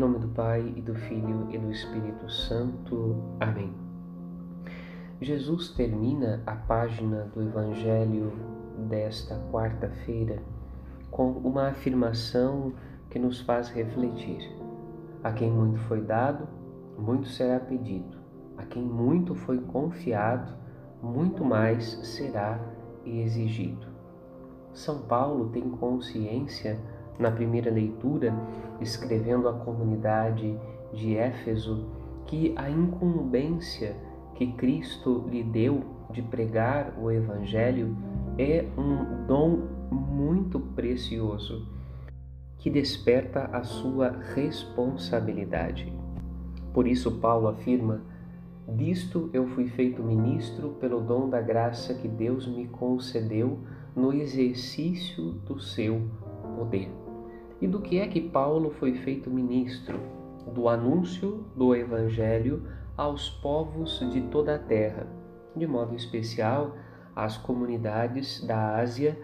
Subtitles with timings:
[0.00, 3.22] nome do Pai e do Filho e do Espírito Santo.
[3.38, 3.70] Amém.
[5.20, 8.32] Jesus termina a página do Evangelho
[8.88, 10.42] desta quarta-feira
[11.10, 12.72] com uma afirmação
[13.10, 14.50] que nos faz refletir.
[15.22, 16.48] A quem muito foi dado,
[16.96, 18.16] muito será pedido.
[18.56, 20.50] A quem muito foi confiado,
[21.02, 22.58] muito mais será
[23.04, 23.86] exigido.
[24.72, 26.80] São Paulo tem consciência,
[27.18, 28.34] na primeira leitura,
[28.80, 30.58] escrevendo à comunidade
[30.92, 31.86] de Éfeso,
[32.26, 33.96] que a incumbência
[34.34, 37.96] que Cristo lhe deu de pregar o Evangelho
[38.38, 39.58] é um dom
[39.90, 41.66] muito precioso
[42.60, 45.92] que desperta a sua responsabilidade.
[46.72, 48.02] Por isso, Paulo afirma:
[48.68, 53.58] Disto eu fui feito ministro pelo dom da graça que Deus me concedeu
[53.96, 56.02] no exercício do seu
[56.60, 56.90] poder.
[57.60, 59.98] E do que é que Paulo foi feito ministro?
[60.52, 62.62] Do anúncio do Evangelho
[62.96, 65.06] aos povos de toda a terra,
[65.56, 66.76] de modo especial
[67.16, 69.18] às comunidades da Ásia,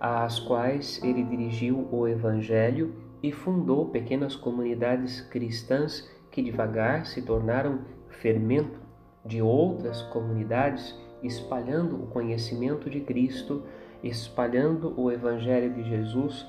[0.00, 7.80] às quais ele dirigiu o Evangelho e fundou pequenas comunidades cristãs que devagar se tornaram
[8.08, 8.80] fermento
[9.24, 13.62] de outras comunidades, espalhando o conhecimento de Cristo
[14.02, 16.46] espalhando o Evangelho de Jesus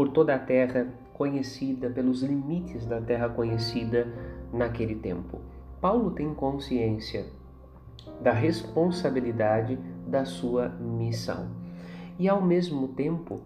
[0.00, 4.08] por toda a terra conhecida, pelos limites da terra conhecida
[4.50, 5.40] naquele tempo.
[5.78, 7.26] Paulo tem consciência
[8.22, 11.50] da responsabilidade da sua missão
[12.18, 13.42] e, ao mesmo tempo,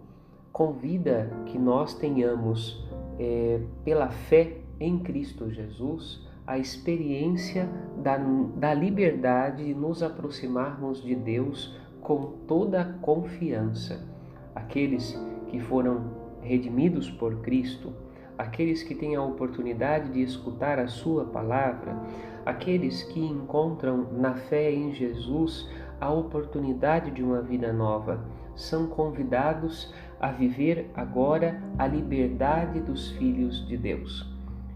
[0.52, 7.68] convida que nós tenhamos, é, pela fé em Cristo Jesus, a experiência
[8.00, 14.06] da, da liberdade de nos aproximarmos de Deus com toda a confiança.
[14.54, 17.92] Aqueles que foram redimidos por Cristo,
[18.36, 21.96] aqueles que têm a oportunidade de escutar a Sua palavra,
[22.44, 25.68] aqueles que encontram na fé em Jesus
[26.00, 33.66] a oportunidade de uma vida nova, são convidados a viver agora a liberdade dos filhos
[33.66, 34.28] de Deus.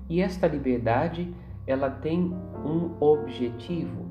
[0.08, 1.32] E esta liberdade,
[1.66, 2.34] ela tem
[2.64, 4.06] um objetivo.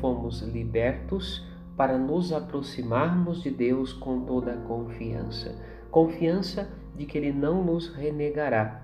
[0.00, 5.56] Fomos libertos para nos aproximarmos de Deus com toda a confiança.
[5.90, 6.68] Confiança
[6.98, 8.82] de que Ele não nos renegará.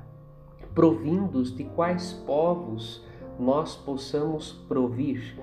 [0.73, 3.05] Provindos de quais povos
[3.39, 5.37] nós possamos provir,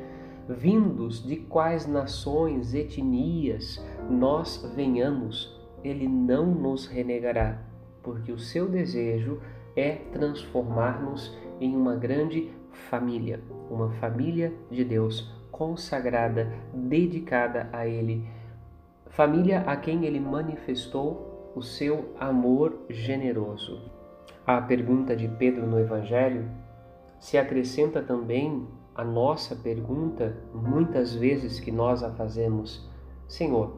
[0.47, 7.61] vindos de quais nações, etnias nós venhamos, Ele não nos renegará,
[8.01, 9.39] porque o seu desejo
[9.75, 18.25] é transformar-nos em uma grande família, uma família de Deus consagrada, dedicada a Ele,
[19.09, 23.79] família a quem Ele manifestou o seu amor generoso.
[24.45, 26.49] À pergunta de Pedro no Evangelho
[27.19, 32.89] se acrescenta também a nossa pergunta, muitas vezes que nós a fazemos:
[33.27, 33.77] Senhor,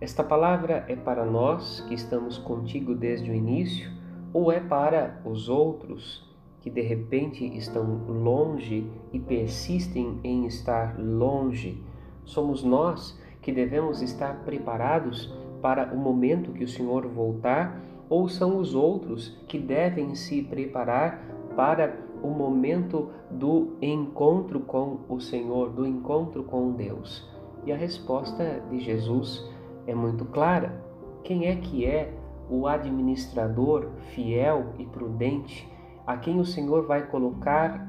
[0.00, 3.90] esta palavra é para nós que estamos contigo desde o início
[4.32, 6.24] ou é para os outros
[6.60, 11.84] que de repente estão longe e persistem em estar longe,
[12.24, 15.30] somos nós que devemos estar preparados
[15.64, 17.80] para o momento que o Senhor voltar,
[18.10, 21.24] ou são os outros que devem se preparar
[21.56, 27.26] para o momento do encontro com o Senhor, do encontro com Deus?
[27.64, 29.42] E a resposta de Jesus
[29.86, 30.84] é muito clara.
[31.22, 32.12] Quem é que é
[32.50, 35.66] o administrador fiel e prudente
[36.06, 37.88] a quem o Senhor vai colocar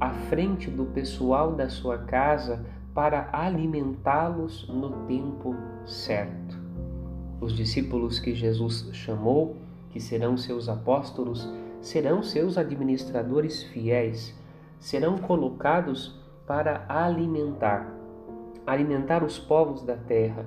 [0.00, 5.54] à frente do pessoal da sua casa para alimentá-los no tempo
[5.86, 6.59] certo.
[7.40, 9.56] Os discípulos que Jesus chamou,
[9.90, 11.48] que serão seus apóstolos,
[11.80, 14.38] serão seus administradores fiéis,
[14.78, 18.00] serão colocados para alimentar
[18.66, 20.46] alimentar os povos da terra,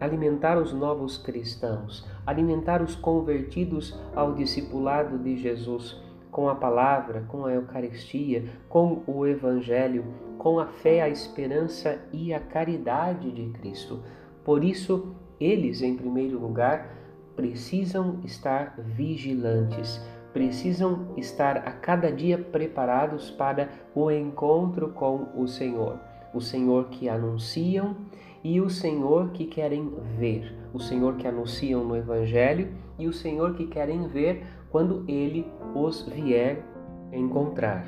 [0.00, 6.00] alimentar os novos cristãos, alimentar os convertidos ao discipulado de Jesus
[6.30, 10.04] com a palavra, com a Eucaristia, com o Evangelho,
[10.38, 14.00] com a fé, a esperança e a caridade de Cristo.
[14.44, 16.94] Por isso, eles, em primeiro lugar,
[17.34, 20.00] precisam estar vigilantes,
[20.32, 25.98] precisam estar a cada dia preparados para o encontro com o Senhor.
[26.34, 27.96] O Senhor que anunciam
[28.44, 30.54] e o Senhor que querem ver.
[30.72, 36.02] O Senhor que anunciam no Evangelho e o Senhor que querem ver quando ele os
[36.02, 36.62] vier
[37.12, 37.86] encontrar.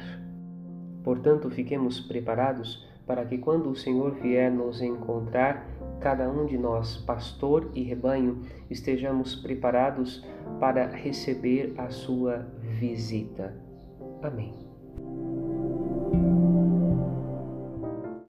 [1.05, 5.67] Portanto, fiquemos preparados para que quando o Senhor vier nos encontrar,
[6.01, 10.25] cada um de nós, pastor e rebanho, estejamos preparados
[10.59, 12.47] para receber a sua
[12.81, 13.55] visita.
[14.23, 14.72] Amém.